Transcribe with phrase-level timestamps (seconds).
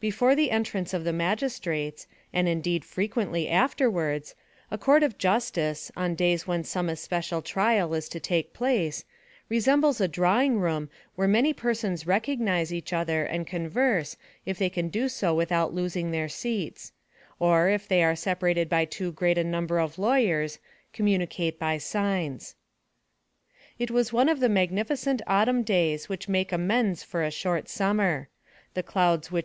[0.00, 4.34] Before the entrance of the magistrates, and indeed frequently afterwards,
[4.68, 9.04] a court of justice, on days when some especial trial is to take place,
[9.48, 14.88] resembles a drawing room where many persons recognize each other and converse if they can
[14.88, 16.90] do so without losing their seats;
[17.38, 20.58] or, if they are separated by too great a number of lawyers,
[20.92, 22.56] communicate by signs.
[23.78, 28.28] It was one of the magnificent autumn days which make amends for a short summer;
[28.74, 29.38] the clouds which M.